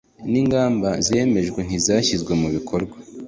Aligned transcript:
n’ingamba 0.31 0.89
zemejwe 1.07 1.59
ntizashyizwe 1.67 2.31
mu 2.41 2.47
bikorwa 2.55 2.97